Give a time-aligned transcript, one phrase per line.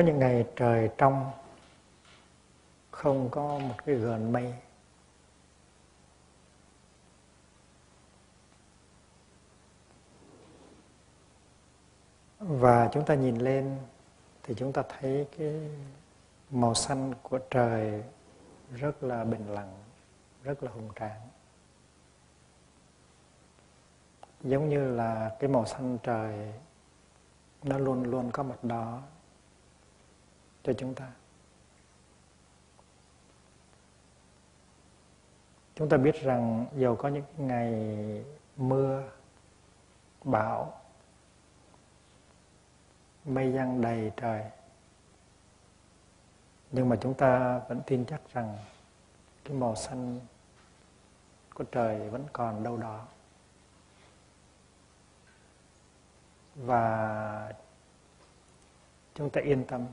[0.00, 1.30] có những ngày trời trong,
[2.90, 4.54] không có một cái gợn mây.
[12.38, 13.78] Và chúng ta nhìn lên
[14.42, 15.70] thì chúng ta thấy cái
[16.50, 18.04] màu xanh của trời
[18.74, 19.74] rất là bình lặng,
[20.42, 21.20] rất là hùng tráng.
[24.40, 26.52] Giống như là cái màu xanh trời
[27.62, 29.02] nó luôn luôn có mặt đó
[30.62, 31.12] cho chúng ta.
[35.74, 37.74] Chúng ta biết rằng dầu có những ngày
[38.56, 39.10] mưa,
[40.24, 40.80] bão,
[43.24, 44.44] mây giăng đầy trời,
[46.72, 48.58] nhưng mà chúng ta vẫn tin chắc rằng
[49.44, 50.20] cái màu xanh
[51.54, 53.06] của trời vẫn còn đâu đó.
[56.54, 57.54] Và
[59.14, 59.86] chúng ta yên tâm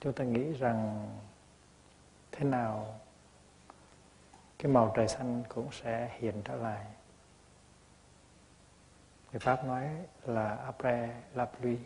[0.00, 1.08] chúng ta nghĩ rằng
[2.32, 3.00] thế nào
[4.58, 6.86] cái màu trời xanh cũng sẽ hiện trở lại.
[9.32, 9.90] Người pháp nói
[10.24, 11.78] là après la pluie,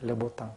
[0.00, 0.54] le beau temps.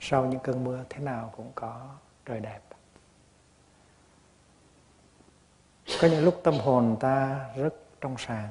[0.00, 2.60] Sau những cơn mưa, thế nào cũng có trời đẹp.
[6.00, 8.48] Có những lúc tâm hồn ta rất trong sáng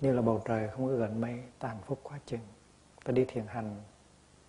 [0.00, 2.46] như là bầu trời không có gần mây, ta hạnh phúc quá chừng.
[3.04, 3.82] Ta đi thiền hành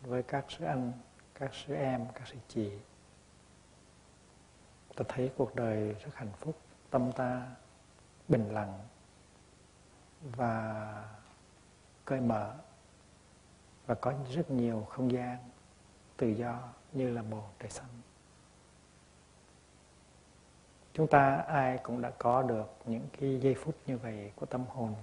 [0.02, 0.92] với các sư anh
[1.40, 2.72] các sư em, các sư chị.
[4.96, 6.58] Ta thấy cuộc đời rất hạnh phúc,
[6.90, 7.48] tâm ta
[8.28, 8.80] bình lặng
[10.22, 11.04] và
[12.06, 12.54] cởi mở
[13.86, 15.38] và có rất nhiều không gian
[16.18, 16.60] tự do
[16.94, 18.02] như là một trời xanh.
[20.94, 24.66] Chúng ta ai cũng đã có được những cái giây phút như vậy của tâm
[24.66, 24.96] hồn.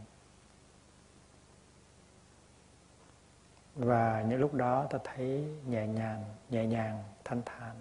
[3.75, 7.77] Và những lúc đó ta thấy nhẹ nhàng nhẹ nhàng thanh thản.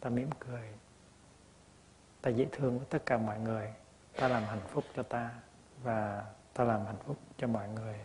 [0.00, 0.68] Ta mỉm cười.
[2.22, 3.72] Ta dễ thương với tất cả mọi người.
[4.20, 5.30] Ta làm hạnh phúc cho ta
[5.82, 8.00] và ta làm hạnh phúc cho mọi người.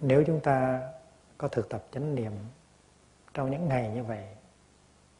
[0.00, 0.90] Nếu chúng ta
[1.38, 2.32] có thực tập chánh niệm
[3.34, 4.26] trong những ngày như vậy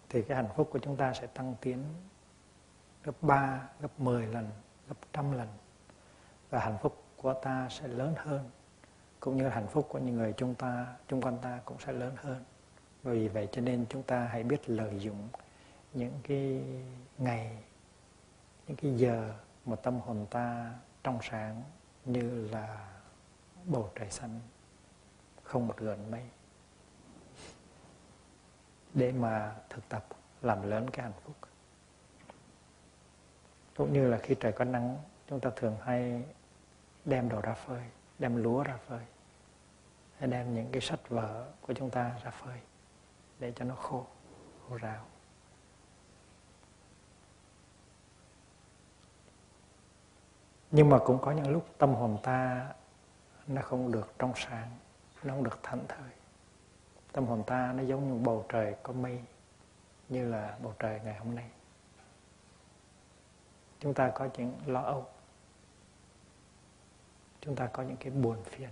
[0.09, 1.84] thì cái hạnh phúc của chúng ta sẽ tăng tiến
[3.05, 4.51] gấp 3, gấp 10 lần,
[4.89, 5.49] gấp trăm lần
[6.54, 8.50] và hạnh phúc của ta sẽ lớn hơn,
[9.20, 12.15] cũng như hạnh phúc của những người chúng ta, chung quanh ta cũng sẽ lớn
[12.16, 12.44] hơn.
[13.03, 15.28] Vì vậy cho nên chúng ta hãy biết lợi dụng
[15.94, 16.62] những cái
[17.19, 17.59] ngày,
[18.69, 19.34] những cái giờ
[19.66, 20.72] mà tâm hồn ta
[21.03, 21.62] trong sáng
[22.04, 22.88] như là
[23.65, 24.41] bầu trời xanh,
[25.42, 26.22] không một gợn mây,
[28.94, 30.06] để mà thực tập
[30.42, 31.34] làm lớn cái hạnh phúc.
[33.76, 34.98] Cũng như là khi trời có nắng,
[35.28, 36.25] chúng ta thường hay
[37.04, 37.82] đem đồ ra phơi,
[38.19, 39.04] đem lúa ra phơi,
[40.19, 42.59] hay đem những cái sách vở của chúng ta ra phơi
[43.38, 44.06] để cho nó khô
[44.69, 45.04] khô ráo.
[50.70, 52.72] Nhưng mà cũng có những lúc tâm hồn ta
[53.47, 54.71] nó không được trong sáng,
[55.22, 56.10] nó không được thảnh thơi.
[57.12, 59.21] Tâm hồn ta nó giống như bầu trời có mây,
[60.09, 61.50] như là bầu trời ngày hôm nay.
[63.81, 65.06] Chúng ta có những lo âu
[67.44, 68.71] chúng ta có những cái buồn phiền.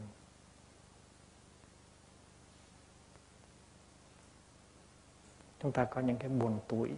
[5.61, 6.91] Chúng ta có những cái buồn tủi.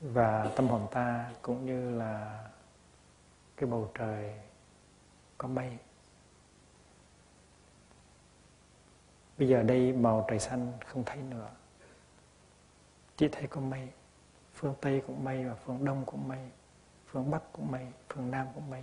[0.00, 2.44] Và tâm hồn ta cũng như là
[3.56, 4.40] cái bầu trời
[5.38, 5.78] có mây.
[9.38, 11.50] Bây giờ đây màu trời xanh không thấy nữa.
[13.16, 13.88] Chỉ thấy có mây.
[14.54, 16.50] Phương tây cũng mây và phương đông cũng mây
[17.10, 18.82] phương bắc cũng mây phương nam cũng mây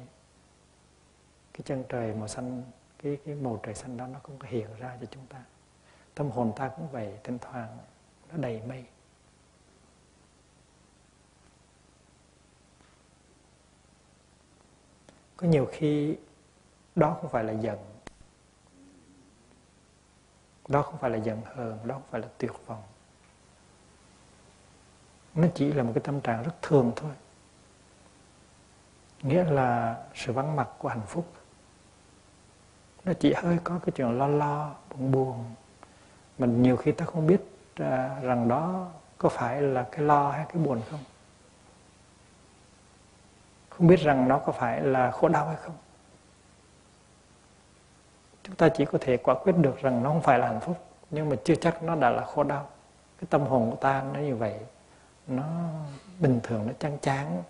[1.54, 2.64] cái chân trời màu xanh,
[3.04, 5.44] cái cái màu trời xanh đó nó cũng hiện ra cho chúng ta.
[6.16, 7.78] Tâm hồn ta cũng vậy, thỉnh thoảng
[8.32, 8.86] nó đầy mây.
[15.38, 16.18] Có nhiều khi
[16.96, 17.80] đó không phải là giận.
[20.68, 22.84] Đó không phải là giận hờn, đó không phải là tuyệt vọng.
[25.36, 27.12] Nó chỉ là một cái tâm trạng rất thường thôi
[29.22, 31.26] nghĩa là sự vắng mặt của hạnh phúc.
[33.06, 35.46] Nó chỉ hơi có cái chuyện lo lo buồn buồn.
[36.38, 37.42] Mình nhiều khi ta không biết
[37.76, 41.00] à, rằng đó có phải là cái lo hay cái buồn không.
[43.70, 45.76] Không biết rằng nó có phải là khổ đau hay không.
[48.44, 50.78] Chúng ta chỉ có thể quả quyết được rằng nó không phải là hạnh phúc
[51.12, 52.68] nhưng mà chưa chắc nó đã là khổ đau.
[53.20, 54.60] Cái tâm hồn của ta nó như vậy.
[55.28, 55.44] Nó
[56.20, 57.44] bình thường nó chán chán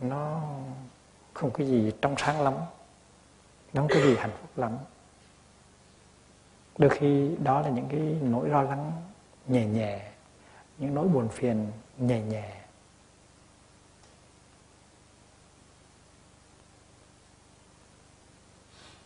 [0.00, 0.40] nó
[1.38, 2.54] không có gì trong sáng lắm,
[3.72, 4.78] nó không có gì hạnh phúc lắm.
[6.78, 8.92] Đôi khi đó là những cái nỗi lo lắng
[9.46, 10.10] nhẹ nhẹ,
[10.78, 12.54] những nỗi buồn phiền nhẹ nhẹ.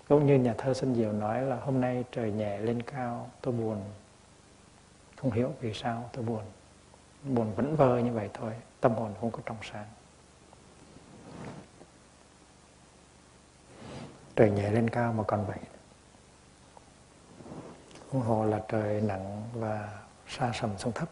[0.08, 3.54] Cũng như nhà thơ Xuân Diệu nói là hôm nay trời nhẹ lên cao, tôi
[3.54, 3.80] buồn.
[5.16, 6.42] Không hiểu vì sao tôi buồn.
[7.22, 9.86] Buồn vẫn vơ như vậy thôi, tâm hồn không có trong sáng.
[14.42, 15.58] Trời nhẹ lên cao mà còn vậy.
[18.10, 21.08] Huống hồ là trời nặng và xa sầm xuống thấp.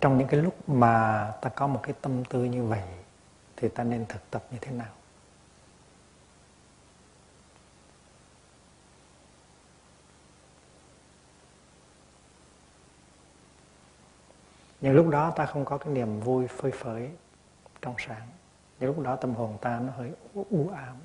[0.00, 2.82] Trong những cái lúc mà ta có một cái tâm tư như vậy,
[3.56, 4.99] thì ta nên thực tập như thế nào?
[14.80, 17.10] Nhưng lúc đó ta không có cái niềm vui phơi phới
[17.82, 18.28] trong sáng.
[18.80, 20.96] Nhưng lúc đó tâm hồn ta nó hơi u ám.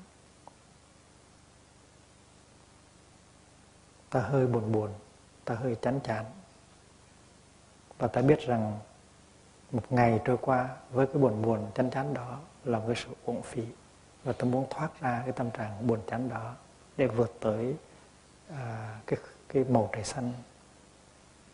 [4.10, 4.90] Ta hơi buồn buồn
[5.44, 6.24] ta hơi chán chán.
[7.98, 8.78] Và ta biết rằng
[9.72, 13.08] một ngày trôi qua với cái buồn buồn chán chán đó là một cái sự
[13.24, 13.66] uổng phí.
[14.24, 16.54] Và ta muốn thoát ra cái tâm trạng buồn chán đó
[16.96, 17.76] để vượt tới
[18.50, 19.18] à, cái
[19.48, 20.32] cái màu trời xanh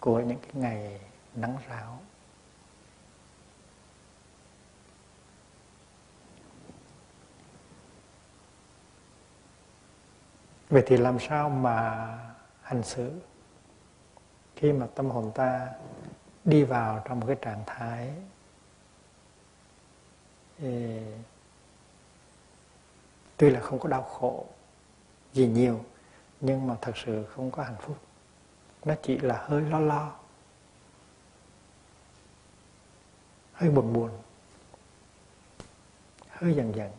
[0.00, 1.00] của những cái ngày
[1.34, 1.98] nắng ráo.
[10.72, 12.08] Vậy thì làm sao mà
[12.62, 13.20] hành xử
[14.56, 15.70] khi mà tâm hồn ta
[16.44, 18.12] đi vào trong một cái trạng thái
[20.58, 21.00] thì
[23.36, 24.46] tuy là không có đau khổ
[25.32, 25.84] gì nhiều,
[26.40, 27.96] nhưng mà thật sự không có hạnh phúc.
[28.84, 30.12] Nó chỉ là hơi lo lo,
[33.52, 34.10] hơi buồn buồn,
[36.30, 36.90] hơi dần dần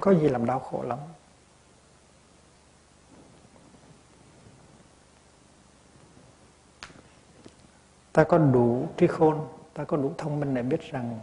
[0.00, 0.98] không có gì làm đau khổ lắm.
[8.12, 11.18] Ta có đủ trí khôn ta có đủ thông minh để biết rằng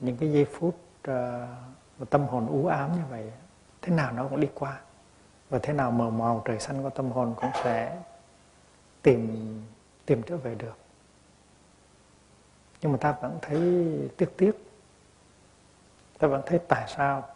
[0.00, 0.76] những cái giây phút
[1.10, 3.32] uh, tâm hồn u ám như vậy
[3.82, 4.80] thế nào nó cũng đi qua.
[5.50, 7.98] Và thế nào mờ màu trời xanh của tâm hồn cũng sẽ
[9.02, 9.62] tìm
[10.06, 10.76] tìm trở về được.
[12.80, 13.60] Nhưng mà ta vẫn thấy
[14.16, 14.71] tiếc tiếc
[16.22, 17.28] ta vẫn thấy tại sao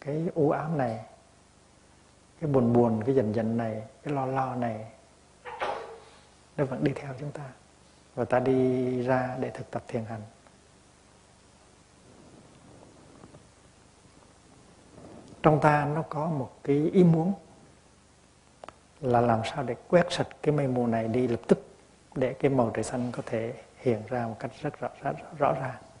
[0.00, 1.04] cái u ám này
[2.40, 4.86] cái buồn buồn cái giận giận này cái lo lo này
[6.56, 7.42] nó vẫn đi theo chúng ta.
[8.14, 10.20] Và ta đi ra để thực tập thiền hành.
[15.42, 17.32] Trong ta nó có một cái ý muốn
[19.00, 21.66] là làm sao để quét sạch cái mây mù này đi lập tức
[22.14, 25.52] để cái màu trời xanh có thể hiện ra một cách rất rõ, rõ, rõ
[25.52, 25.91] ràng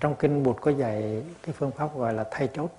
[0.00, 2.70] trong kinh Bụt có dạy cái phương pháp gọi là thay chốt.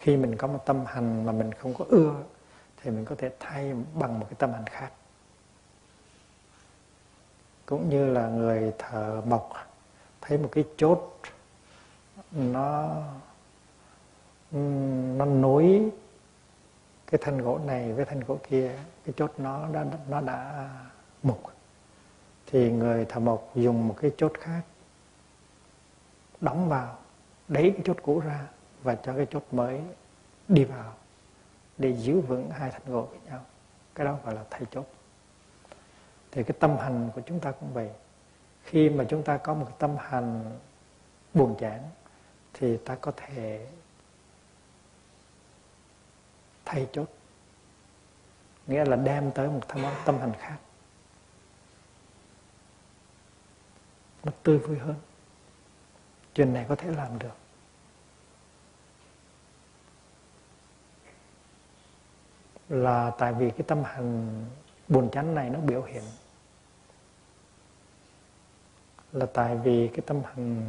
[0.00, 2.14] Khi mình có một tâm hành mà mình không có ưa,
[2.82, 4.90] thì mình có thể thay bằng một cái tâm hành khác.
[7.66, 9.52] Cũng như là người thợ mộc,
[10.20, 11.18] thấy một cái chốt,
[12.30, 12.96] nó
[15.16, 15.90] nó nối
[17.06, 18.72] cái thân gỗ này với thân gỗ kia,
[19.04, 20.68] cái chốt nó đã nó đã
[21.22, 21.42] mục.
[22.46, 24.62] Thì người thợ mộc dùng một cái chốt khác
[26.42, 26.98] đóng vào
[27.48, 28.46] đẩy cái chốt cũ ra
[28.82, 29.80] và cho cái chốt mới
[30.48, 30.94] đi vào
[31.78, 33.44] để giữ vững hai thành gỗ với nhau.
[33.94, 34.86] Cái đó gọi là thay chốt.
[36.30, 37.90] Thì cái tâm hành của chúng ta cũng vậy.
[38.64, 40.58] Khi mà chúng ta có một cái tâm hành
[41.34, 41.82] buồn chán
[42.54, 43.66] thì ta có thể
[46.64, 47.08] thay chốt.
[48.66, 50.56] Nghĩa là đem tới một tâm, tâm hành khác.
[54.24, 54.94] Nó tươi vui hơn
[56.34, 57.36] chuyện này có thể làm được.
[62.68, 64.44] Là tại vì cái tâm hành
[64.88, 66.02] buồn chán này nó biểu hiện.
[69.12, 70.62] Là tại vì cái tâm hành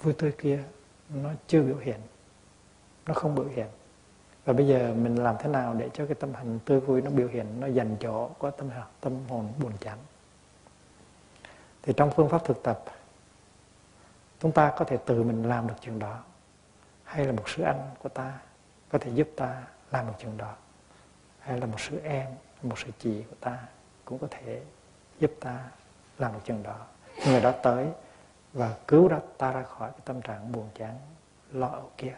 [0.00, 0.64] vui tươi kia
[1.08, 2.00] nó chưa biểu hiện.
[3.06, 3.66] Nó không biểu hiện.
[4.44, 7.10] Và bây giờ mình làm thế nào để cho cái tâm hành tươi vui nó
[7.10, 9.98] biểu hiện, nó dành chỗ có tâm tâm hồn buồn chán?
[11.82, 12.84] Thì trong phương pháp thực tập
[14.40, 16.22] chúng ta có thể tự mình làm được chuyện đó.
[17.04, 18.38] Hay là một sư anh của ta
[18.88, 20.54] có thể giúp ta làm được chuyện đó.
[21.38, 22.26] Hay là một sư em,
[22.62, 23.58] một sư chị của ta
[24.04, 24.62] cũng có thể
[25.18, 25.64] giúp ta
[26.18, 26.76] làm được chuyện đó.
[27.26, 27.88] Người đó tới
[28.52, 30.98] và cứu ra ta ra khỏi cái tâm trạng buồn chán,
[31.52, 32.16] lo âu kia.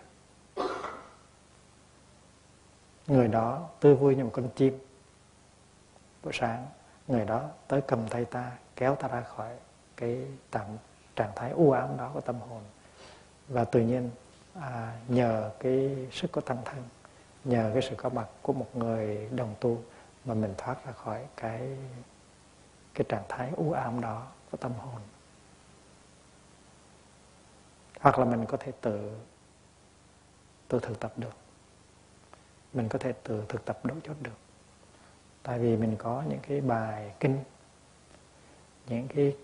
[3.07, 4.79] Người đó tươi vui như một con chim.
[6.23, 6.67] Buổi sáng,
[7.09, 9.51] người đó tới cầm tay ta, kéo ta ra khỏi
[9.97, 10.67] cái tạm
[11.17, 12.63] trạng thái u ám đó của tâm hồn.
[13.49, 14.11] Và tự nhiên
[14.55, 16.83] à, nhờ cái sức của tăng thân
[17.45, 19.83] nhờ cái sự có mặt của một người đồng tu
[20.25, 21.79] mà mình thoát ra khỏi cái
[22.95, 25.01] cái trạng thái u ám đó của tâm hồn.
[28.01, 29.19] Hoặc là mình có thể tự
[30.69, 31.35] tự thực tập được.
[32.73, 34.39] Mình có thể tự thực tập đối chốt được.
[35.43, 37.39] Tại vì mình có những cái bài kinh
[38.87, 39.37] những cái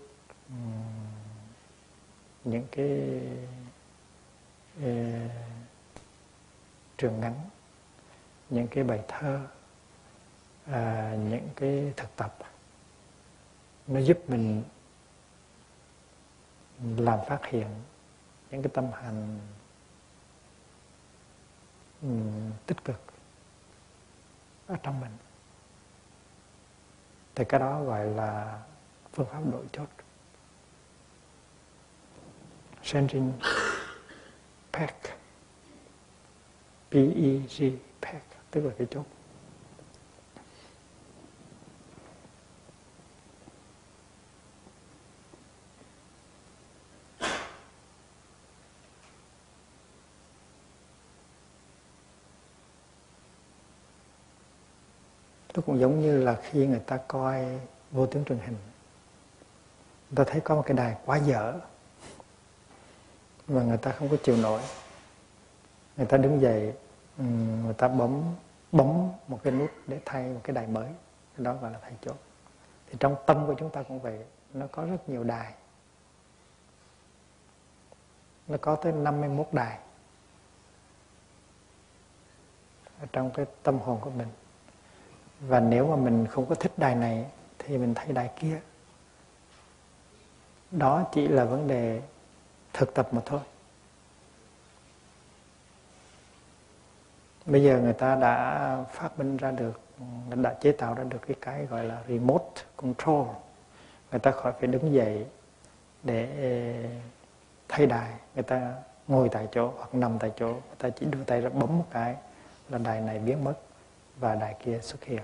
[2.49, 3.21] những cái
[4.81, 4.91] ờ,
[6.97, 7.33] trường ngắn
[8.49, 9.47] những cái bài thơ
[10.65, 12.37] à, những cái thực tập
[13.87, 14.63] nó giúp mình
[16.97, 17.67] làm phát hiện
[18.51, 19.39] những cái tâm hành
[22.01, 23.01] um, tích cực
[24.67, 25.11] ở trong mình.
[27.35, 28.61] Thì cái đó gọi là
[29.13, 29.87] phương pháp đổi chốt
[32.87, 33.33] sending
[34.73, 34.95] pack.
[36.91, 38.25] P-E-G pack.
[38.51, 39.05] Tức là cái chốt.
[55.55, 57.59] Nó cũng giống như là khi người ta coi
[57.91, 58.57] vô tướng truyền hình.
[60.09, 61.59] Người ta thấy có một cái đài quá dở
[63.47, 64.61] và người ta không có chịu nổi.
[65.97, 66.73] Người ta đứng dậy
[67.63, 68.23] người ta bấm
[68.71, 70.87] bấm một cái nút để thay một cái đài mới.
[71.37, 72.15] Cái đó gọi là thay chốt.
[72.87, 74.19] Thì trong tâm của chúng ta cũng vậy,
[74.53, 75.53] nó có rất nhiều đài.
[78.47, 79.79] Nó có tới 51 đài
[82.99, 84.27] ở trong cái tâm hồn của mình.
[85.39, 87.25] Và nếu mà mình không có thích đài này,
[87.59, 88.59] thì mình thay đài kia.
[90.71, 92.01] Đó chỉ là vấn đề
[92.73, 93.39] thực tập mà thôi.
[97.45, 99.79] Bây giờ người ta đã phát minh ra được
[100.35, 103.27] đã chế tạo ra được cái cái gọi là remote control.
[104.11, 105.25] Người ta khỏi phải đứng dậy
[106.03, 106.27] để
[107.67, 108.73] thay đài người ta
[109.07, 110.47] ngồi tại chỗ hoặc nằm tại chỗ.
[110.47, 112.15] Người ta chỉ đưa tay ra bấm một cái
[112.69, 113.53] là đài này biến mất
[114.19, 115.23] và đài kia xuất hiện.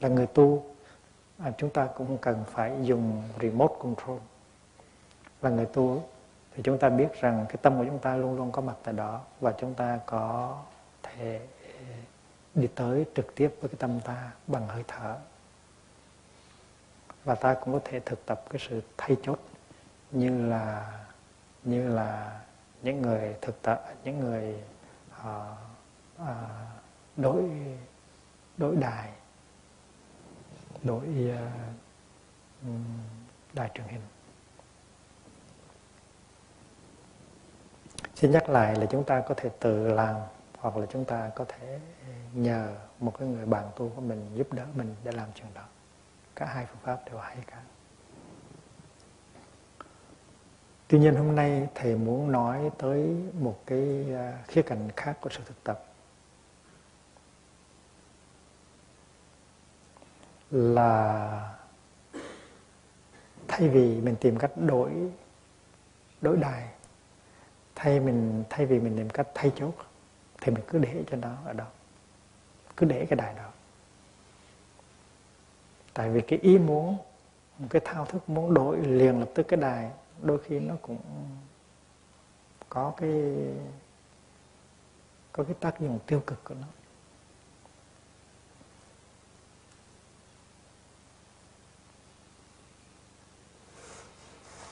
[0.00, 0.64] Là người tu
[1.38, 4.18] à, chúng ta cũng cần phải dùng remote control
[5.42, 6.08] là người tu
[6.54, 8.94] thì chúng ta biết rằng cái tâm của chúng ta luôn luôn có mặt tại
[8.94, 10.58] đó và chúng ta có
[11.02, 11.40] thể
[12.54, 15.16] đi tới trực tiếp với cái tâm ta bằng hơi thở.
[17.24, 19.38] Và ta cũng có thể thực tập cái sự thay chốt
[20.10, 20.92] như là
[21.64, 22.40] như là
[22.82, 24.54] những người thực tập những người
[25.20, 25.26] uh,
[26.22, 26.26] uh,
[27.16, 27.50] đối
[28.56, 29.10] đối đài
[30.82, 31.38] đổi uh,
[32.62, 32.68] ờ,
[33.52, 34.00] đài truyền hình.
[38.18, 40.16] Xin nhắc lại là chúng ta có thể tự làm
[40.58, 41.80] hoặc là chúng ta có thể
[42.32, 45.62] nhờ một cái người bạn tu của mình giúp đỡ mình để làm chuyện đó.
[46.34, 47.62] Cả hai phương pháp đều hay cả.
[50.88, 55.30] Tuy nhiên hôm nay thầy muốn nói tới một cái à, khía cạnh khác của
[55.30, 55.84] sự thực tập.
[60.50, 61.54] Là
[63.48, 64.92] thay vì mình tìm cách đổi
[66.20, 66.68] đổi đài
[67.80, 69.74] thay mình, thay vì mình tìm cách thay chốt,
[70.40, 71.66] thì mình cứ để cho nó ở đó.
[72.76, 73.50] Cứ để cái đài đó.
[75.94, 76.96] Tại vì cái ý muốn,
[77.58, 79.90] một cái thao thức muốn đổi liền lập tức cái đài,
[80.22, 80.98] đôi khi nó cũng
[82.68, 83.34] có cái
[85.32, 86.66] có cái tác dụng tiêu cực của nó.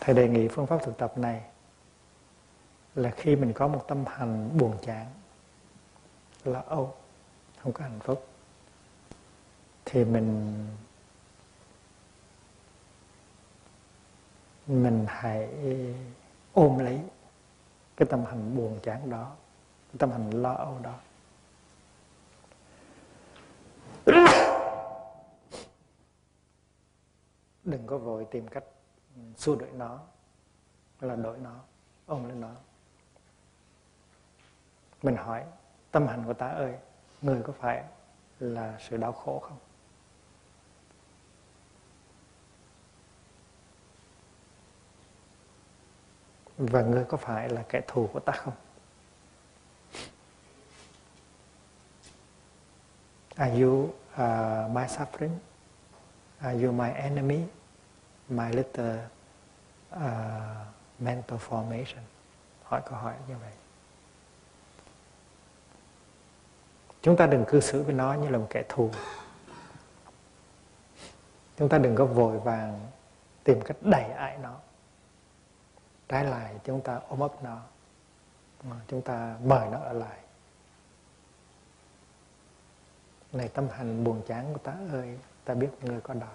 [0.00, 1.42] Thầy đề nghị phương pháp thực tập này
[2.96, 5.06] là khi mình có một tâm hành buồn chán
[6.44, 6.94] là âu,
[7.62, 8.26] không có hạnh phúc,
[9.84, 10.54] thì mình
[14.66, 15.48] mình hãy
[16.52, 17.00] ôm lấy
[17.96, 19.36] cái tâm hành buồn chán đó,
[19.88, 20.98] cái tâm hành lo âu đó.
[27.64, 28.64] Đừng có vội tìm cách
[29.36, 30.00] xua đuổi nó,
[31.00, 31.60] là đổi nó,
[32.06, 32.50] ôm lên nó
[35.02, 35.44] mình hỏi
[35.90, 36.74] tâm hành của ta ơi
[37.22, 37.84] người có phải
[38.40, 39.58] là sự đau khổ không?
[46.58, 48.54] Và người có phải là kẻ thù của ta không?
[53.36, 55.36] Are you uh, my suffering?
[56.38, 57.46] Are you my enemy?
[58.28, 58.98] My little
[59.94, 60.00] uh,
[60.98, 62.02] mental formation?
[62.62, 63.52] Hỏi câu hỏi như vậy.
[67.06, 68.90] Chúng ta đừng cư xử với nó như là một kẻ thù.
[71.56, 72.80] Chúng ta đừng có vội vàng
[73.44, 74.54] tìm cách đẩy ải nó.
[76.08, 77.60] Trái lại, chúng ta ôm ấp nó.
[78.88, 80.18] Chúng ta mời nó ở lại.
[83.32, 86.34] Này, tâm hành buồn chán của ta ơi, ta biết người có đó.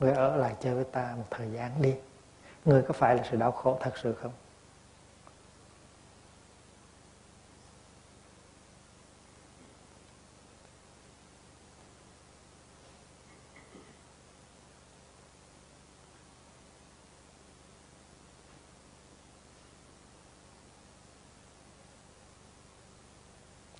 [0.00, 1.94] Người ở lại chơi với ta một thời gian đi.
[2.64, 4.32] Người có phải là sự đau khổ thật sự không?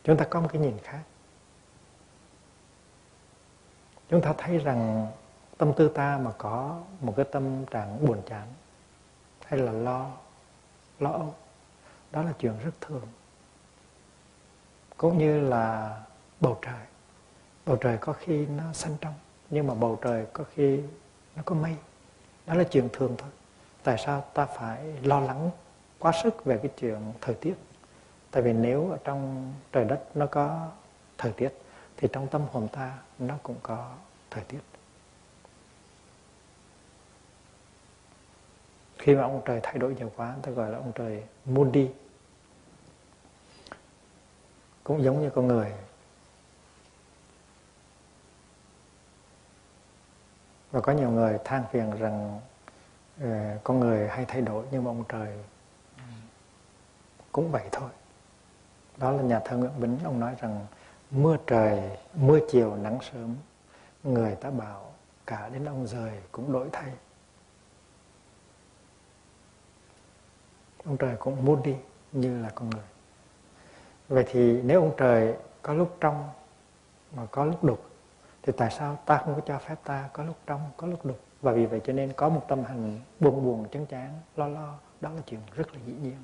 [0.08, 1.02] Chúng ta có một cái nhìn khác.
[4.08, 5.06] Chúng ta thấy rằng
[5.58, 8.46] tâm tư ta mà có một cái tâm trạng buồn chán
[9.46, 10.10] hay là lo
[10.98, 11.34] lo âu,
[12.10, 13.06] đó là chuyện rất thường.
[14.96, 16.00] Cũng như là
[16.40, 16.86] bầu trời.
[17.66, 19.14] Bầu trời có khi nó xanh trong,
[19.50, 20.80] nhưng mà bầu trời có khi
[21.36, 21.76] nó có mây.
[22.46, 23.30] Đó là chuyện thường thôi.
[23.82, 25.50] Tại sao ta phải lo lắng
[25.98, 27.54] quá sức về cái chuyện thời tiết?
[28.30, 30.70] Tại vì nếu ở trong trời đất nó có
[31.18, 31.48] thời tiết
[31.96, 33.92] thì trong tâm hồn ta nó cũng có
[34.30, 34.60] thời tiết.
[38.98, 41.90] Khi mà ông trời thay đổi nhiều quá ta gọi là ông trời moody
[44.84, 45.72] cũng giống như con người.
[50.70, 52.40] Và có nhiều người than phiền rằng
[53.24, 53.28] uh,
[53.64, 55.38] con người hay thay đổi nhưng mà ông trời
[57.32, 57.90] cũng vậy thôi
[58.98, 60.66] đó là nhà thơ Nguyễn Bính, ông nói rằng,
[61.10, 61.80] mưa trời,
[62.14, 63.36] mưa chiều, nắng sớm,
[64.04, 64.92] người ta bảo
[65.26, 66.92] cả đến ông rời cũng đổi thay.
[70.84, 71.76] Ông trời cũng muốn đi
[72.12, 72.84] như là con người.
[74.08, 76.28] Vậy thì nếu ông trời có lúc trong
[77.16, 77.84] mà có lúc đục,
[78.42, 81.20] thì tại sao ta không có cho phép ta có lúc trong, có lúc đục?
[81.42, 84.74] Và vì vậy cho nên có một tâm hành buồn buồn chán chán, lo lo,
[85.00, 86.16] đó là chuyện rất là dĩ nhiên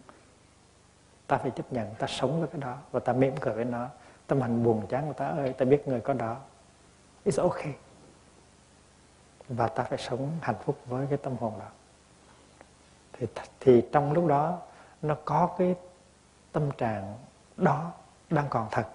[1.26, 3.88] ta phải chấp nhận, ta sống với cái đó và ta mỉm cười với nó.
[4.26, 6.36] Tâm hành buồn chán của ta, ơi, ta biết người có đó.
[7.24, 7.74] It's okay.
[9.48, 11.68] Và ta phải sống hạnh phúc với cái tâm hồn đó.
[13.12, 13.26] Thì
[13.60, 14.58] thì trong lúc đó,
[15.02, 15.74] nó có cái
[16.52, 17.14] tâm trạng
[17.56, 17.92] đó
[18.30, 18.86] đang còn thật.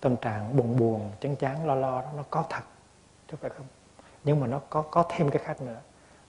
[0.00, 2.62] Tâm trạng buồn buồn, chán chán, lo lo đó, nó có thật
[3.30, 3.66] chứ phải không?
[4.24, 5.80] Nhưng mà nó có có thêm cái khác nữa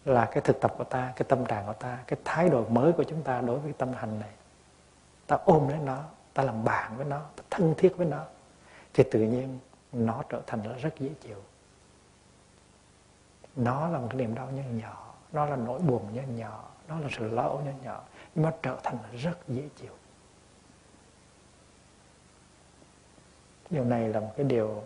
[0.06, 2.92] là cái thực tập của ta, cái tâm trạng của ta, cái thái độ mới
[2.92, 4.32] của chúng ta đối với cái tâm hành này.
[5.28, 8.26] Ta ôm lấy nó, ta làm bạn với nó, ta thân thiết với nó,
[8.94, 9.60] thì tự nhiên
[9.92, 11.38] nó trở thành là rất dễ chịu.
[13.56, 17.00] Nó là một cái niềm đau nhỏ nhỏ, nó là nỗi buồn nhỏ nhỏ, nó
[17.00, 18.02] là sự lo âu nhỏ nhỏ,
[18.36, 19.94] nhưng mà trở thành là rất dễ chịu.
[23.70, 24.84] Điều này là một cái điều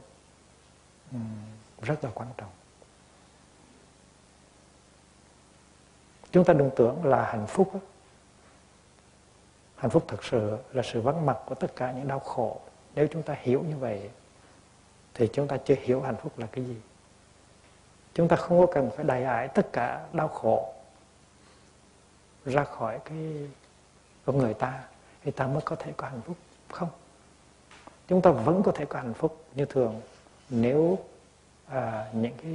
[1.82, 2.50] rất là quan trọng.
[6.32, 7.72] Chúng ta đừng tưởng là hạnh phúc
[9.80, 12.62] hạnh phúc thực sự là sự vắng mặt của tất cả những đau khổ.
[12.96, 14.10] Nếu chúng ta hiểu như vậy
[15.14, 16.76] thì chúng ta chưa hiểu hạnh phúc là cái gì.
[18.14, 20.74] Chúng ta không có cần phải đầy ải tất cả đau khổ
[22.46, 23.48] ra khỏi cái
[24.26, 24.84] con người ta
[25.24, 26.38] thì ta mới có thể có hạnh phúc
[26.72, 26.90] không?
[28.08, 30.02] Chúng ta vẫn có thể có hạnh phúc như thường
[30.50, 30.98] nếu
[31.68, 32.52] à, những cái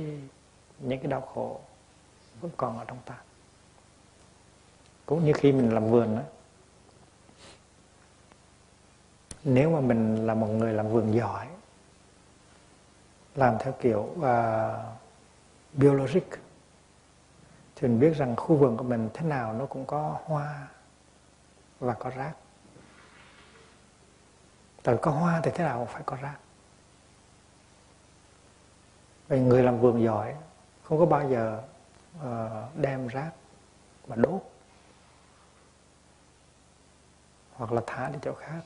[0.79, 1.61] những cái đau khổ
[2.41, 3.15] vẫn còn ở trong ta
[5.07, 6.23] cũng như khi mình làm vườn đó
[9.45, 11.47] nếu mà mình là một người làm vườn giỏi
[13.35, 14.25] làm theo kiểu uh,
[15.73, 16.45] biologic
[17.77, 20.69] thì mình biết rằng khu vườn của mình thế nào nó cũng có hoa
[21.81, 22.33] và có rác.
[24.83, 26.37] Tại có hoa thì thế nào cũng phải có rác.
[29.29, 30.35] Vậy người làm vườn giỏi
[30.83, 31.63] không có bao giờ
[32.19, 33.31] uh, đem rác
[34.09, 34.54] mà đốt
[37.55, 38.61] hoặc là thả đi chỗ khác.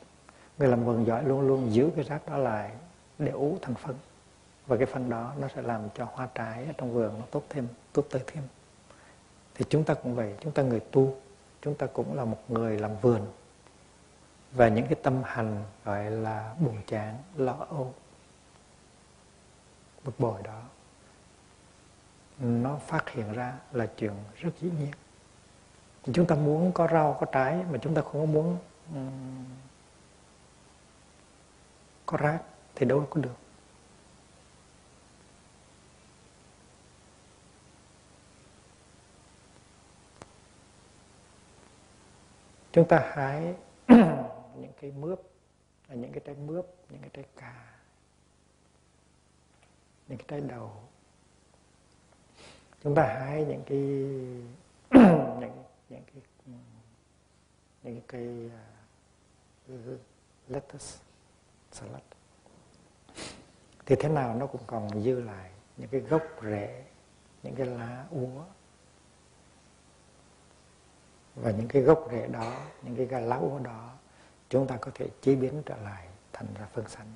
[0.59, 2.71] Người làm vườn giỏi luôn luôn giữ cái rác đó lại
[3.19, 3.97] để ủ thành phân.
[4.67, 7.43] Và cái phân đó nó sẽ làm cho hoa trái ở trong vườn nó tốt
[7.49, 8.45] thêm, tốt tới thêm.
[9.55, 11.17] Thì chúng ta cũng vậy, chúng ta người tu,
[11.63, 13.27] chúng ta cũng là một người làm vườn.
[14.53, 17.95] Và những cái tâm hành gọi là buồn chán, lo âu,
[20.05, 20.63] bực bội đó,
[22.39, 24.91] nó phát hiện ra là chuyện rất dĩ nhiên.
[26.13, 28.57] Chúng ta muốn có rau, có trái mà chúng ta không có muốn
[32.07, 32.43] có rác
[32.75, 33.37] thì đâu có được.
[42.73, 43.55] Chúng ta hái
[44.57, 45.21] những cái mướp
[45.89, 47.65] à, những cái trái mướp, những cái trái cà,
[50.09, 50.89] những cái trái đầu
[52.85, 53.79] chúng ta hái những cái,
[55.41, 56.23] những những cái
[57.83, 58.78] những cái cây cái
[60.49, 60.99] lettuce,
[61.73, 62.03] salad.
[63.87, 66.85] Thì thế nào nó cũng còn dư lại những cái gốc rễ,
[67.43, 68.43] những cái lá úa.
[71.35, 72.53] Và những cái gốc rễ đó,
[72.83, 73.93] những cái gà lá úa đó,
[74.49, 77.13] chúng ta có thể chế biến trở lại thành ra phân xanh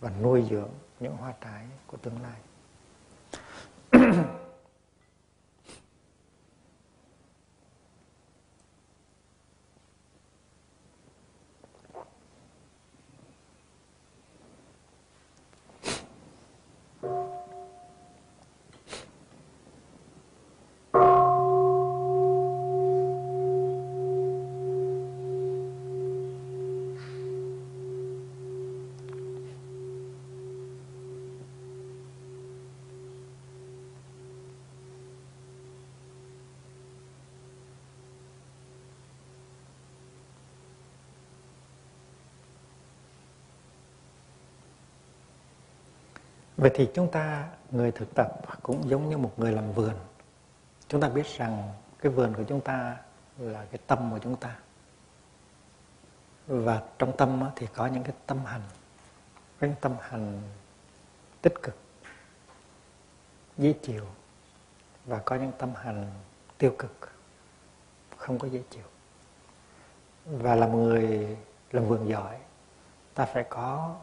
[0.00, 2.40] và nuôi dưỡng những hoa trái của tương lai.
[46.56, 49.94] Vậy thì chúng ta người thực tập cũng giống như một người làm vườn.
[50.88, 52.96] Chúng ta biết rằng cái vườn của chúng ta
[53.38, 54.56] là cái tâm của chúng ta.
[56.46, 58.62] Và trong tâm thì có những cái tâm hành.
[59.60, 60.42] Cái tâm hành
[61.42, 61.76] tích cực,
[63.58, 64.06] dễ chịu.
[65.04, 66.10] Và có những tâm hành
[66.58, 67.10] tiêu cực,
[68.16, 68.84] không có dễ chịu.
[70.24, 71.36] Và làm người
[71.72, 72.38] làm vườn giỏi,
[73.14, 73.96] ta phải có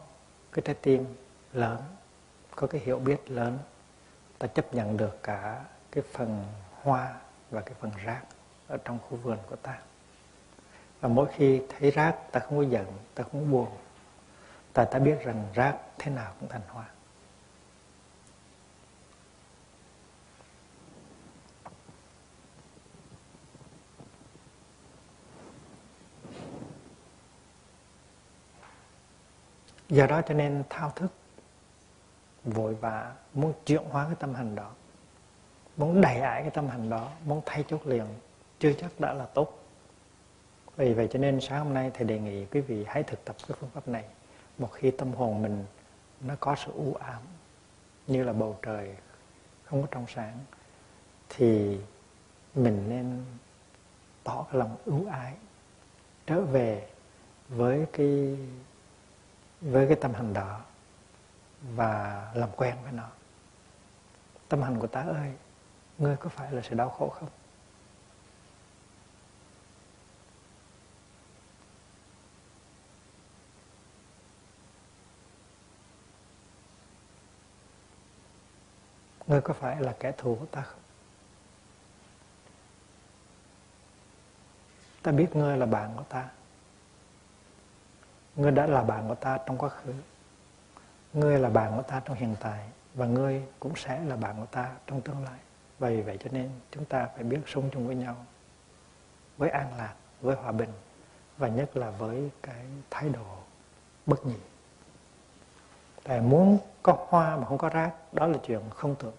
[0.52, 1.06] cái trái tim
[1.52, 1.82] lớn
[2.56, 3.58] có cái hiểu biết lớn,
[4.38, 6.44] ta chấp nhận được cả cái phần
[6.82, 7.14] hoa
[7.50, 8.22] và cái phần rác
[8.68, 9.78] ở trong khu vườn của ta.
[11.00, 13.68] Và mỗi khi thấy rác, ta không có giận, ta không có buồn,
[14.72, 16.84] ta ta biết rằng rác thế nào cũng thành hoa.
[29.88, 31.12] Do đó cho nên thao thức
[32.44, 34.70] vội vã, muốn chuyển hóa cái tâm hành đó,
[35.76, 38.06] muốn đẩy ải cái tâm hành đó, muốn thay chốt liền,
[38.58, 39.58] chưa chắc đã là tốt.
[40.76, 43.36] Vì vậy cho nên sáng hôm nay thầy đề nghị quý vị hãy thực tập
[43.48, 44.04] cái phương pháp này.
[44.58, 45.64] Một khi tâm hồn mình
[46.20, 47.22] nó có sự u ám,
[48.06, 48.96] như là bầu trời
[49.64, 50.38] không có trong sáng,
[51.28, 51.78] thì
[52.54, 53.24] mình nên
[54.24, 55.34] tỏ cái lòng ưu ái
[56.26, 56.88] trở về
[57.48, 58.38] với cái
[59.60, 60.60] với cái tâm hành đó
[61.62, 63.08] và làm quen với nó.
[64.48, 65.32] Tâm hành của ta ơi,
[65.98, 67.28] ngươi có phải là sự đau khổ không?
[79.26, 80.80] Ngươi có phải là kẻ thù của ta không?
[85.02, 86.28] Ta biết ngươi là bạn của ta.
[88.36, 89.92] Ngươi đã là bạn của ta trong quá khứ
[91.12, 94.46] ngươi là bạn của ta trong hiện tại, và ngươi cũng sẽ là bạn của
[94.46, 95.38] ta trong tương lai.
[95.78, 98.16] Vì vậy cho nên chúng ta phải biết sống chung với nhau,
[99.36, 100.70] với an lạc, với hòa bình,
[101.38, 103.26] và nhất là với cái thái độ
[104.06, 104.36] bất nhị.
[106.04, 109.14] Tại muốn có hoa mà không có rác, đó là chuyện không tưởng.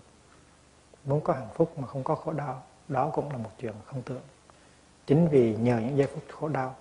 [1.03, 4.01] Muốn có hạnh phúc mà không có khổ đau, đó cũng là một chuyện không
[4.01, 4.21] tưởng.
[5.08, 6.75] Chính vì nhờ những giây phút khổ đau,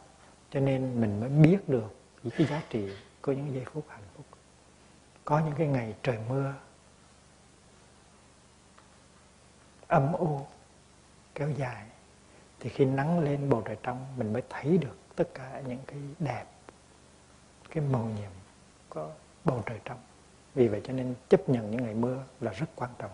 [0.51, 4.02] cho nên mình mới biết được những cái giá trị của những giây phút hạnh
[5.25, 6.55] có những cái ngày trời mưa,
[9.87, 10.47] âm u,
[11.35, 11.87] kéo dài,
[12.61, 15.99] thì khi nắng lên bầu trời trong, mình mới thấy được tất cả những cái
[16.19, 16.45] đẹp,
[17.71, 18.31] cái màu nhiệm
[18.91, 19.11] có
[19.45, 19.99] bầu trời trong.
[20.55, 23.11] Vì vậy cho nên chấp nhận những ngày mưa là rất quan trọng.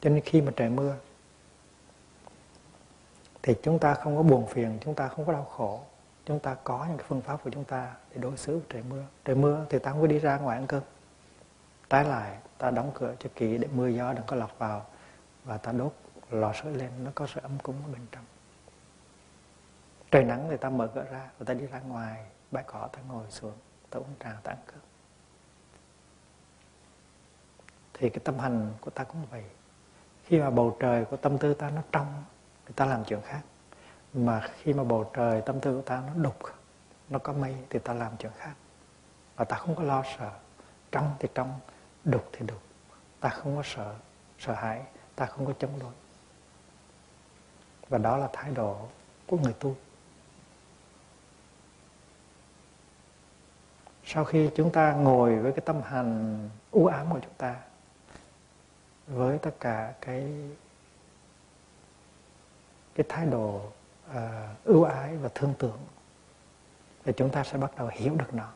[0.00, 0.96] Cho nên khi mà trời mưa,
[3.42, 5.84] thì chúng ta không có buồn phiền, chúng ta không có đau khổ
[6.24, 8.82] chúng ta có những cái phương pháp của chúng ta để đối xử với trời
[8.90, 9.04] mưa.
[9.24, 10.82] Trời mưa thì ta không có đi ra ngoài ăn cơm.
[11.90, 14.86] Trái lại, ta đóng cửa cho kỹ để mưa gió đừng có lọt vào.
[15.44, 15.92] Và ta đốt
[16.30, 18.24] lò sưởi lên, nó có sự ấm cúng ở bên trong.
[20.10, 22.24] Trời nắng thì ta mở cửa ra và ta đi ra ngoài.
[22.50, 23.52] Bãi cỏ ta ngồi xuống,
[23.90, 24.80] ta uống trà, ta ăn cơm.
[27.94, 29.44] Thì cái tâm hành của ta cũng vậy.
[30.24, 32.24] Khi mà bầu trời của tâm tư ta nó trong,
[32.66, 33.40] thì ta làm chuyện khác
[34.14, 36.38] mà khi mà bầu trời, tâm tư của ta nó đục,
[37.08, 38.54] nó có mây thì ta làm chuyện khác.
[39.36, 40.30] Và ta không có lo sợ.
[40.90, 41.60] Trong thì trong,
[42.04, 42.62] đục thì đục.
[43.20, 43.94] Ta không có sợ
[44.38, 44.82] sợ hãi.
[45.14, 45.92] Ta không có chống đối.
[47.88, 48.76] Và đó là thái độ
[49.26, 49.76] của người tu.
[54.04, 57.56] Sau khi chúng ta ngồi với cái tâm hành u ám của chúng ta,
[59.06, 60.32] với tất cả cái
[62.94, 63.72] cái thái độ
[64.14, 65.78] Ờ, ưu ái và thương tưởng,
[67.04, 68.52] thì chúng ta sẽ bắt đầu hiểu được nó.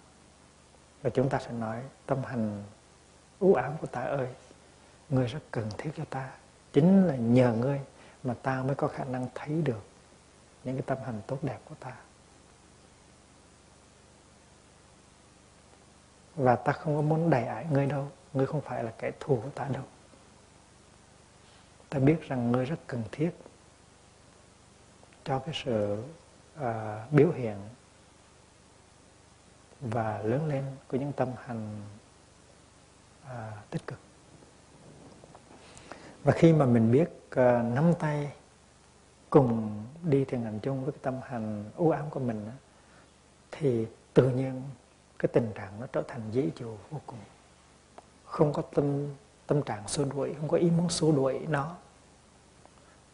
[1.02, 2.62] Và chúng ta sẽ nói, tâm hành
[3.40, 4.28] ưu ám của ta ơi
[5.08, 6.30] người rất cần thiết cho ta.
[6.72, 7.80] Chính là nhờ ngươi
[8.22, 9.82] mà ta mới có khả năng thấy được
[10.64, 11.96] những cái tâm hành tốt đẹp của ta.
[16.34, 19.40] Và ta không có muốn đẩy ải ngươi đâu, ngươi không phải là kẻ thù
[19.44, 19.84] của ta đâu.
[21.88, 23.30] Ta biết rằng ngươi rất cần thiết
[25.26, 26.02] cho cái sự
[26.60, 26.64] uh,
[27.10, 27.56] biểu hiện
[29.80, 31.82] và lớn lên của những tâm hành
[33.24, 33.98] uh, tích cực.
[36.24, 37.36] Và khi mà mình biết uh,
[37.74, 38.32] nắm tay
[39.30, 42.50] cùng đi thiền hành chung với cái tâm hành u ám của mình
[43.52, 44.62] thì tự nhiên
[45.18, 47.18] cái tình trạng nó trở thành dễ chịu vô cùng.
[48.24, 49.08] Không có tâm
[49.46, 51.76] tâm trạng xua đuổi không có ý muốn xua đuổi nó.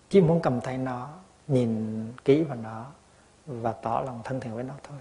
[0.09, 1.11] Chỉ muốn cầm tay nó
[1.49, 2.91] nhìn kỹ vào nó
[3.47, 4.99] và tỏ lòng thân thiện với nó thôi,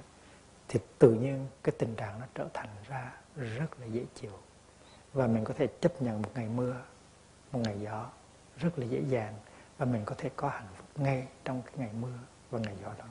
[0.67, 4.31] thì tự nhiên cái tình trạng nó trở thành ra rất là dễ chịu.
[5.13, 6.75] Và mình có thể chấp nhận một ngày mưa,
[7.51, 8.09] một ngày gió
[8.57, 9.33] rất là dễ dàng,
[9.77, 12.17] và mình có thể có hạnh phúc ngay trong cái ngày mưa
[12.51, 13.05] và ngày gió đó.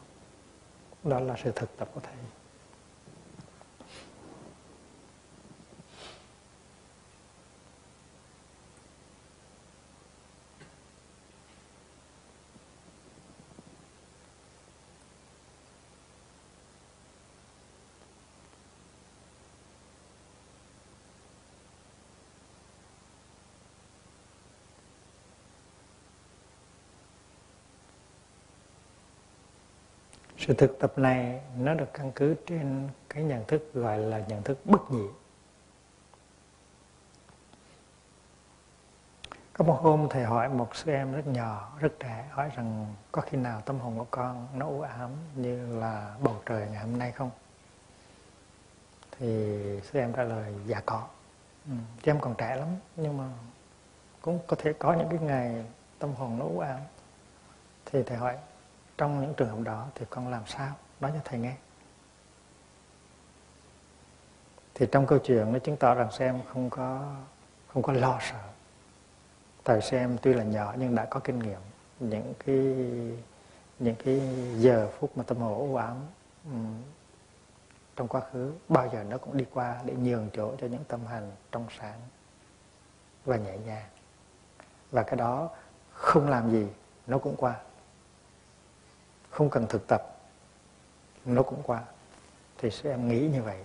[1.05, 2.15] Đó là sự thực tập của thầy.
[30.41, 34.43] Sự thực tập này nó được căn cứ trên cái nhận thức gọi là nhận
[34.43, 35.07] thức bất nhị.
[39.53, 43.23] Có một hôm thầy hỏi một sư em rất nhỏ rất trẻ hỏi rằng có
[43.23, 46.99] khi nào tâm hồn của con nó u ám như là bầu trời ngày hôm
[46.99, 47.31] nay không?
[49.19, 49.27] Thì
[49.83, 51.07] sư em trả lời dạ có.
[51.67, 51.73] Ừ,
[52.03, 53.29] chứ em còn trẻ lắm nhưng mà
[54.23, 55.65] cũng có thể có những cái ngày
[55.99, 56.81] tâm hồn nó u ám.
[57.87, 58.37] Thì thầy hỏi
[59.01, 60.75] trong những trường hợp đó thì con làm sao?
[61.01, 61.55] Nói cho thầy nghe.
[64.75, 67.15] Thì trong câu chuyện nó chứng tỏ rằng xem không có
[67.67, 68.41] không có lo sợ.
[69.65, 71.61] Thầy xem tuy là nhỏ nhưng đã có kinh nghiệm.
[72.01, 72.57] Những cái
[73.79, 74.21] những cái
[74.59, 75.97] giờ phút mà tâm hồn u ám
[76.45, 76.83] um,
[77.97, 81.07] trong quá khứ bao giờ nó cũng đi qua để nhường chỗ cho những tâm
[81.07, 82.01] hành trong sáng
[83.25, 83.89] và nhẹ nhàng.
[84.91, 85.51] Và cái đó
[85.93, 86.67] không làm gì
[87.07, 87.55] nó cũng qua
[89.41, 90.03] không cần thực tập,
[91.25, 91.83] nó cũng qua.
[92.59, 93.65] Thì sư em nghĩ như vậy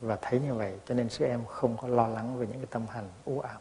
[0.00, 2.66] và thấy như vậy, cho nên sư em không có lo lắng về những cái
[2.70, 3.60] tâm hành u ám.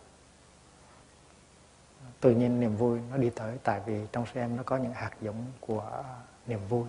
[2.20, 4.94] Tự nhiên niềm vui nó đi tới, tại vì trong sư em nó có những
[4.94, 6.04] hạt giống của
[6.48, 6.88] niềm vui.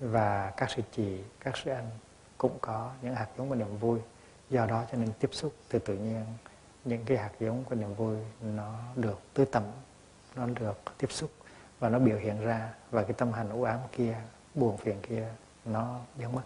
[0.00, 1.90] Và các sư chị các sư anh
[2.38, 4.00] cũng có những hạt giống của niềm vui.
[4.50, 6.24] Do đó cho nên tiếp xúc từ tự nhiên,
[6.84, 9.64] những cái hạt giống của niềm vui nó được tưới tẩm
[10.36, 11.30] nó được tiếp xúc
[11.78, 14.16] và nó biểu hiện ra và cái tâm hành u ám kia,
[14.54, 15.28] buồn phiền kia,
[15.64, 16.42] nó biến mất.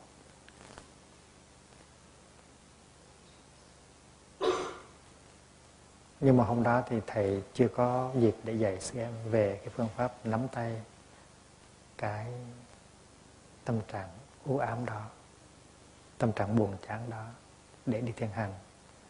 [6.20, 9.68] Nhưng mà hôm đó thì thầy chưa có dịp để dạy sư em về cái
[9.76, 10.82] phương pháp nắm tay
[11.98, 12.26] cái
[13.64, 14.08] tâm trạng
[14.44, 15.06] u ám đó,
[16.18, 17.26] tâm trạng buồn chán đó,
[17.86, 18.52] để đi thiền hành,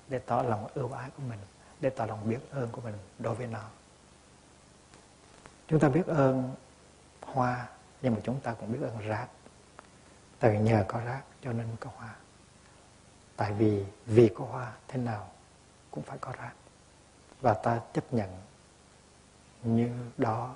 [0.08, 1.38] để tỏ lòng ưu ái của mình,
[1.80, 3.64] để tỏ lòng biết ơn của mình đối với nó
[5.68, 6.54] chúng ta biết ơn
[7.20, 7.68] hoa,
[8.02, 9.28] nhưng mà chúng ta cũng biết ơn rác.
[10.38, 12.14] Tại vì nhờ có rác cho nên có hoa.
[13.36, 15.30] Tại vì vì có hoa, thế nào
[15.90, 16.52] cũng phải có rác.
[17.40, 18.30] Và ta chấp nhận
[19.62, 20.54] như đó,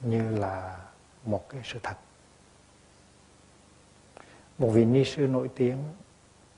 [0.00, 0.78] như là
[1.24, 1.96] một cái sự thật.
[4.58, 5.84] Một vị ni sư nổi tiếng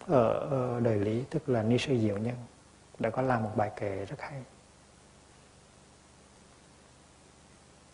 [0.07, 2.37] ở đời lý, tức là ni sư diệu nhân,
[2.99, 4.43] đã có làm một bài kệ rất hay.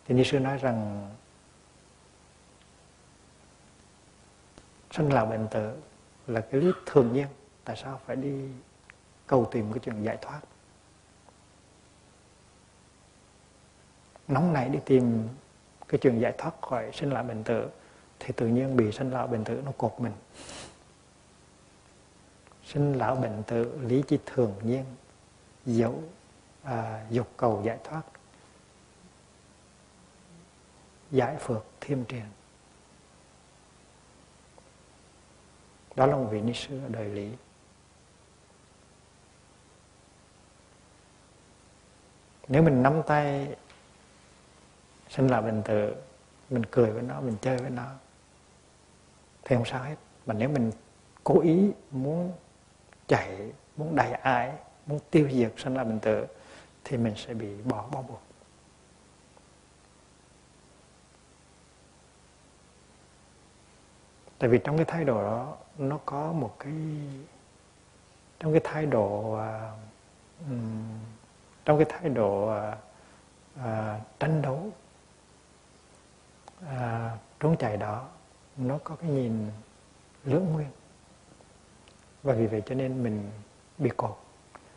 [0.06, 1.10] Thì như sư nói rằng
[4.90, 5.76] sinh lão bệnh tử
[6.26, 7.26] là cái lý thường nhiên.
[7.64, 8.48] Tại sao phải đi
[9.26, 10.40] cầu tìm cái chuyện giải thoát?
[14.28, 15.28] Nóng nảy đi tìm
[15.88, 17.70] cái chuyện giải thoát khỏi sinh lão bệnh tử
[18.18, 20.12] thì tự nhiên bị sinh lão bệnh tử nó cột mình.
[22.64, 24.84] Sinh lão bệnh tử lý chi thường nhiên
[25.66, 26.02] dẫu
[26.62, 28.02] à, dục cầu giải thoát
[31.16, 32.24] giải phược thêm truyền
[35.96, 37.33] đó là một vị ni sư ở đời lý.
[42.48, 43.57] Nếu mình nắm tay
[45.09, 45.94] sinh là bình tự
[46.50, 47.92] mình cười với nó, mình chơi với nó,
[49.44, 49.96] thì không sao hết.
[50.26, 50.72] Mà nếu mình
[51.24, 52.33] cố ý muốn
[53.07, 54.52] chạy, muốn đẩy ai
[54.87, 56.26] muốn tiêu diệt sinh là bình tự
[56.85, 58.22] thì mình sẽ bị bỏ bó buộc.
[64.38, 66.72] Tại vì trong cái thái độ đó nó có một cái
[68.40, 70.49] trong cái thái độ uh,
[71.64, 72.75] trong cái thái độ uh,
[73.59, 73.64] uh,
[74.20, 74.70] tranh đấu
[76.64, 76.70] uh,
[77.40, 78.09] trốn chạy đó
[78.57, 79.51] nó có cái nhìn
[80.25, 80.68] lưỡng nguyên.
[82.22, 83.31] Và vì vậy cho nên mình
[83.79, 84.16] bị cột.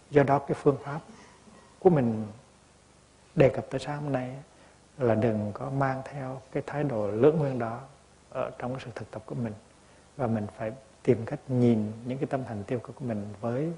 [0.10, 1.00] Do đó cái phương pháp
[1.80, 2.28] của mình
[3.36, 4.36] đề cập tới sáng hôm nay
[4.98, 7.80] là đừng có mang theo cái thái độ lưỡng nguyên đó
[8.29, 9.53] ở trong cái sự thực tập của mình.
[10.17, 10.71] Và mình phải
[11.03, 13.73] tìm cách nhìn những cái tâm hành tiêu cực của mình với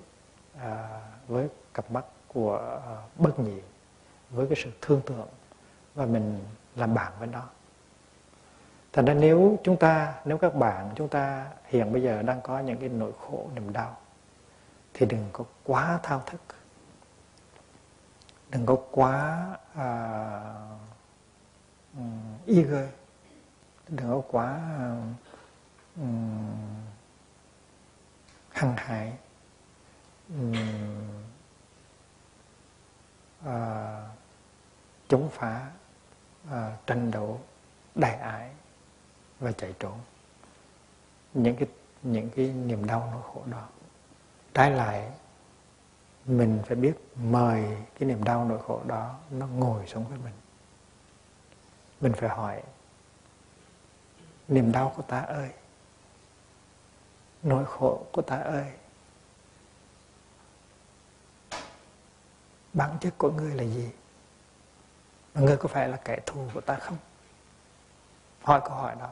[0.60, 3.62] à, với cặp mắt của à, bất nhị
[4.30, 5.28] với cái sự thương tượng
[5.96, 6.40] và mình
[6.76, 7.44] làm bạn với nó.
[8.94, 12.60] Thành ra nếu chúng ta nếu các bạn chúng ta hiện bây giờ đang có
[12.60, 13.98] những cái nỗi khổ niềm đau
[14.94, 16.42] thì đừng có quá thao thức.
[18.50, 20.42] Đừng có quá à,
[21.96, 22.90] ừ, um, eager
[23.92, 24.60] đừng có quá
[24.92, 26.56] uh, um,
[28.50, 29.14] hăng hại,
[30.30, 30.54] um,
[33.40, 34.08] uh, à,
[35.08, 35.72] chống phá
[36.48, 36.52] uh,
[36.88, 37.42] tranh đấu
[37.96, 38.52] đại ái
[39.40, 40.00] và chạy trốn.
[41.34, 41.68] Những cái
[42.04, 43.68] những cái niềm đau nỗi khổ đó.
[44.54, 45.12] Trái lại
[46.26, 50.34] mình phải biết mời cái niềm đau nỗi khổ đó nó ngồi xuống với mình.
[52.02, 52.64] Mình phải hỏi
[54.52, 55.50] niềm đau của ta ơi.
[57.44, 58.72] Nỗi khổ của ta ơi.
[62.74, 63.90] Bản chất của ngươi là gì?
[65.34, 66.98] Mà ngươi có phải là kẻ thù của ta không?
[68.42, 69.10] Hỏi câu hỏi đó.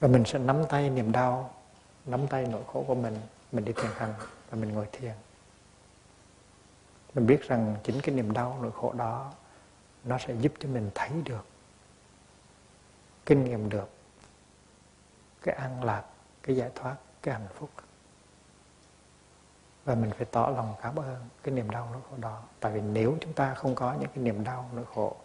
[0.00, 1.54] Và mình sẽ nắm tay niềm đau,
[2.06, 3.20] nắm tay nỗi khổ của mình
[3.52, 4.14] mình đi thiền hành
[4.50, 5.14] và mình ngồi thiền.
[7.14, 9.32] Mình biết rằng chính cái niềm đau, nỗi khổ đó
[10.08, 11.46] nó sẽ giúp cho mình thấy được,
[13.26, 13.90] kinh nghiệm được,
[15.42, 16.04] cái an lạc,
[16.42, 17.70] cái giải thoát, cái hạnh phúc.
[19.84, 22.42] Và mình phải tỏ lòng cảm ơn cái niềm đau nỗi khổ đó.
[22.60, 25.16] Tại vì nếu chúng ta không có những cái niềm đau, nỗi khổ,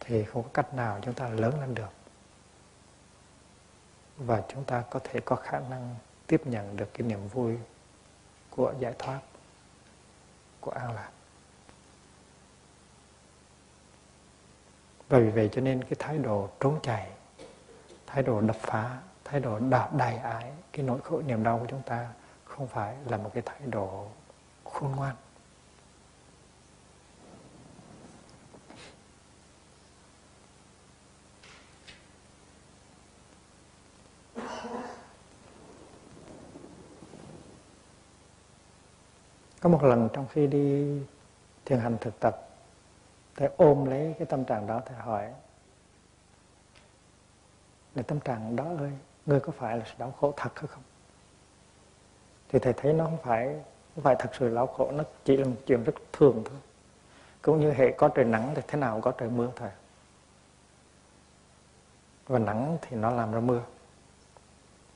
[0.00, 1.92] thì không có cách nào chúng ta lớn lên được.
[4.16, 7.58] Và chúng ta có thể có khả năng tiếp nhận được cái niềm vui
[8.50, 9.20] của giải thoát,
[10.60, 11.10] của an lạc.
[15.10, 17.10] Và vì vậy cho nên cái thái độ trốn chạy,
[18.06, 21.66] thái độ đập phá, thái độ đạp đầy ái, cái nỗi khổ, niềm đau của
[21.68, 22.08] chúng ta
[22.44, 24.06] không phải là một cái thái độ
[24.64, 25.16] khôn ngoan.
[39.60, 40.98] Có một lần trong khi đi
[41.64, 42.49] thiền hành thực tập
[43.40, 45.32] thầy ôm lấy cái tâm trạng đó thầy hỏi
[47.94, 48.92] là tâm trạng đó ơi,
[49.26, 50.82] ngươi có phải là sự đau khổ thật hay không?
[52.48, 53.60] Thì thầy thấy nó không phải
[53.94, 56.58] không phải thật sự đau khổ, nó chỉ là một chuyện rất thường thôi.
[57.42, 59.70] Cũng như hệ có trời nắng thì thế nào có trời mưa thôi.
[62.26, 63.62] Và nắng thì nó làm ra mưa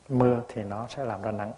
[0.08, 1.52] mưa thì nó sẽ làm ra nắng.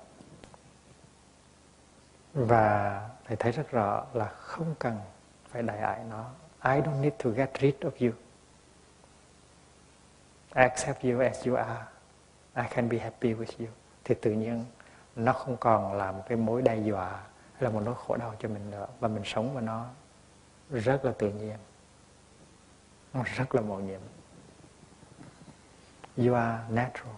[2.34, 5.00] Và thầy thấy rất rõ là không cần
[5.48, 6.30] phải đại ải nó.
[6.66, 8.12] I don't need to get rid of you.
[10.56, 11.86] I accept you as you are.
[12.56, 13.68] I can be happy with you.
[14.04, 14.64] Thì tự nhiên,
[15.16, 17.08] nó không còn là một cái mối đe dọa
[17.52, 18.86] hay là một nỗi khổ đau cho mình nữa.
[19.00, 19.86] Và mình sống với nó
[20.70, 21.56] rất là tự nhiên.
[23.14, 24.00] Nó rất là mầu nhiệm.
[26.16, 27.14] You are natural.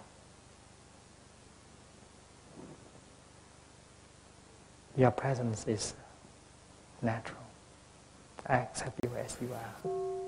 [4.97, 5.93] Your presence is
[7.01, 7.48] natural.
[8.49, 10.18] I accept you as you are.